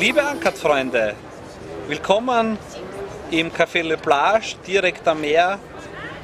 Sportfreunde, 0.00 1.14
willkommen 1.86 2.56
im 3.30 3.52
Café 3.52 3.82
Le 3.82 3.98
Plage, 3.98 4.56
direkt 4.66 5.06
am 5.06 5.20
Meer 5.20 5.58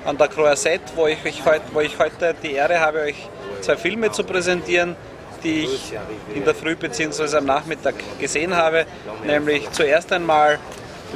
an 0.07 0.16
der 0.16 0.29
Croisette, 0.29 0.93
wo 0.95 1.07
ich, 1.07 1.19
heute, 1.45 1.62
wo 1.75 1.80
ich 1.80 1.98
heute 1.98 2.34
die 2.43 2.52
Ehre 2.52 2.80
habe, 2.80 3.01
euch 3.01 3.29
zwei 3.61 3.77
Filme 3.77 4.11
zu 4.11 4.25
präsentieren, 4.25 4.97
die 5.45 5.65
ich 5.65 5.93
in 6.34 6.45
der 6.45 6.55
Früh 6.55 6.75
bzw. 6.75 7.37
am 7.37 7.45
Nachmittag 7.45 7.97
gesehen 8.19 8.57
habe. 8.57 8.87
Nämlich 9.27 9.70
zuerst 9.73 10.11
einmal 10.11 10.59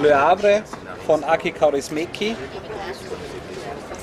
Le 0.02 0.20
Havre 0.20 0.62
von 1.06 1.24
Aki 1.24 1.52
Kaurismäki. 1.52 2.36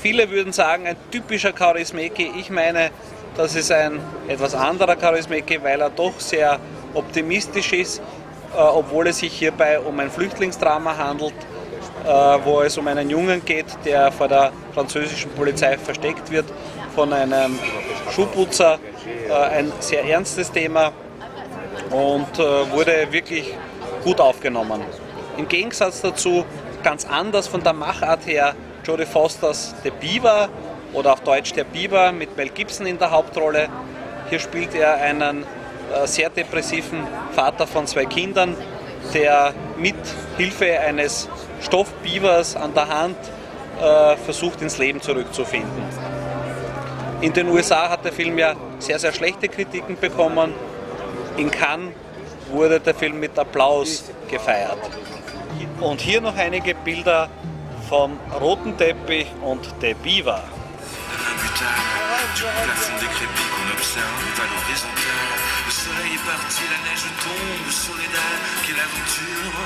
Viele 0.02 0.28
würden 0.30 0.52
sagen, 0.52 0.88
ein 0.88 0.96
typischer 1.12 1.52
Kaurismäki. 1.52 2.32
Ich 2.36 2.50
meine, 2.50 2.90
das 3.36 3.54
ist 3.54 3.70
ein 3.70 4.00
etwas 4.26 4.56
anderer 4.56 4.96
Kaurismäki, 4.96 5.62
weil 5.62 5.80
er 5.80 5.90
doch 5.90 6.18
sehr 6.18 6.58
optimistisch 6.94 7.72
ist, 7.72 8.02
äh, 8.54 8.60
obwohl 8.60 9.08
es 9.08 9.18
sich 9.18 9.32
hierbei 9.32 9.78
um 9.78 9.98
ein 10.00 10.10
Flüchtlingsdrama 10.10 10.96
handelt, 10.96 11.34
äh, 12.04 12.08
wo 12.44 12.60
es 12.62 12.78
um 12.78 12.86
einen 12.88 13.10
Jungen 13.10 13.44
geht, 13.44 13.66
der 13.84 14.10
vor 14.12 14.28
der 14.28 14.52
französischen 14.74 15.30
Polizei 15.32 15.76
versteckt 15.78 16.30
wird 16.30 16.46
von 16.94 17.12
einem 17.12 17.58
Schuhputzer. 18.10 18.78
Äh, 19.28 19.32
ein 19.32 19.72
sehr 19.80 20.04
ernstes 20.04 20.50
Thema 20.50 20.92
und 21.90 22.38
wurde 22.38 23.10
wirklich 23.10 23.54
gut 24.04 24.20
aufgenommen. 24.20 24.82
Im 25.38 25.48
Gegensatz 25.48 26.02
dazu, 26.02 26.44
ganz 26.82 27.06
anders 27.06 27.48
von 27.48 27.62
der 27.62 27.72
Machart 27.72 28.26
her, 28.26 28.54
Jodie 28.84 29.06
Fosters 29.06 29.74
The 29.82 29.90
Beaver 29.90 30.48
oder 30.92 31.12
auf 31.12 31.20
Deutsch 31.20 31.52
Der 31.52 31.64
Biber 31.64 32.12
mit 32.12 32.36
Mel 32.36 32.48
Gibson 32.48 32.86
in 32.86 32.98
der 32.98 33.10
Hauptrolle. 33.10 33.68
Hier 34.30 34.38
spielt 34.38 34.74
er 34.74 34.94
einen 34.94 35.44
sehr 36.04 36.30
depressiven 36.30 37.06
Vater 37.32 37.66
von 37.66 37.86
zwei 37.86 38.06
Kindern, 38.06 38.56
der 39.14 39.54
mit 39.76 39.96
Hilfe 40.36 40.78
eines 40.80 41.28
Stoffbivers 41.62 42.56
an 42.56 42.74
der 42.74 42.88
Hand 42.88 43.16
äh, 43.80 44.16
versucht, 44.16 44.62
ins 44.62 44.78
Leben 44.78 45.00
zurückzufinden. 45.00 45.82
In 47.20 47.32
den 47.32 47.48
USA 47.48 47.88
hat 47.88 48.04
der 48.04 48.12
Film 48.12 48.38
ja 48.38 48.54
sehr, 48.78 48.98
sehr 48.98 49.12
schlechte 49.12 49.48
Kritiken 49.48 49.98
bekommen. 49.98 50.52
In 51.36 51.50
Cannes 51.50 51.92
wurde 52.50 52.80
der 52.80 52.94
Film 52.94 53.18
mit 53.18 53.38
Applaus 53.38 54.04
gefeiert. 54.30 54.78
Und 55.80 56.00
hier 56.00 56.20
noch 56.20 56.36
einige 56.36 56.74
Bilder 56.74 57.28
vom 57.88 58.18
roten 58.40 58.76
Teppich 58.76 59.26
und 59.42 59.66
der 59.82 59.94
Biber. 59.94 60.42
Plafond 62.36 62.96
décrépit 63.00 63.48
qu'on 63.52 63.68
observe 63.72 64.24
à 64.38 64.46
l'horizontale. 64.52 65.32
Le 65.66 65.72
soleil 65.72 66.14
est 66.14 66.26
parti, 66.26 66.62
la 66.68 66.78
neige 66.88 67.06
tombe, 67.22 67.70
Soledad. 67.70 68.38
Quelle 68.64 68.80
aventure, 68.80 69.56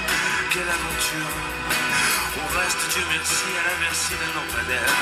quelle 0.50 0.70
aventure. 0.70 1.34
On 2.32 2.46
reste, 2.58 2.82
Dieu 2.91 3.04
merci, 3.10 3.44
à 3.60 3.62
la 3.69 3.77
merci 3.80 4.12
d'un 4.14 4.32
lampadaire. 4.38 4.94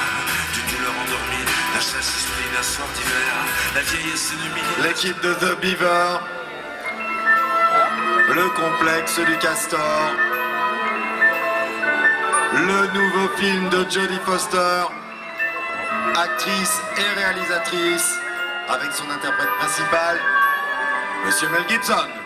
D'une 0.55 0.69
douleur 0.77 0.95
endormie, 1.05 1.47
la 1.75 1.81
chasse 1.81 2.11
esprit 2.19 2.49
d'un 2.55 2.63
soir 2.63 2.89
d'hiver. 2.95 3.33
La 3.75 3.83
vieillesse 3.83 4.33
ennemie. 4.33 4.69
L'équipe 4.83 5.21
de 5.21 5.35
The 5.35 5.61
Beaver. 5.61 6.21
Le 8.35 8.49
complexe 8.51 9.19
du 9.21 9.37
Castor. 9.39 10.15
Le 12.53 12.87
nouveau 12.95 13.29
film 13.37 13.69
de 13.69 13.89
Jodie 13.91 14.21
Foster 14.25 14.87
actrice 16.21 16.83
et 16.99 17.19
réalisatrice, 17.19 18.19
avec 18.69 18.93
son 18.93 19.09
interprète 19.11 19.49
principal, 19.59 20.19
Monsieur 21.25 21.49
Mel 21.49 21.67
Gibson. 21.69 22.20